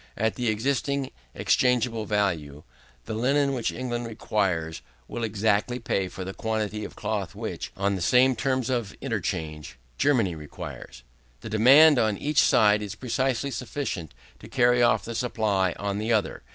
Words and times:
At 0.17 0.33
the 0.33 0.47
existing 0.47 1.11
exchangeable 1.35 2.05
value, 2.05 2.63
the 3.05 3.13
linen 3.13 3.53
which 3.53 3.71
England 3.71 4.07
requires, 4.07 4.81
will 5.07 5.23
exactly 5.23 5.77
pay 5.77 6.07
for 6.07 6.25
the 6.25 6.33
quantity 6.33 6.83
of 6.83 6.95
cloth 6.95 7.35
which, 7.35 7.71
on 7.77 7.93
the 7.93 8.01
same 8.01 8.35
terms 8.35 8.71
of 8.71 8.95
interchange, 8.99 9.77
Germany 9.99 10.33
requires. 10.33 11.03
The 11.41 11.51
demand 11.51 11.99
on 11.99 12.17
each 12.17 12.39
side 12.41 12.81
is 12.81 12.95
precisely 12.95 13.51
sufficient 13.51 14.15
to 14.39 14.47
carry 14.49 14.81
off 14.81 15.05
the 15.05 15.13
supply 15.13 15.73
on 15.77 15.99
the 15.99 16.11
other. 16.11 16.41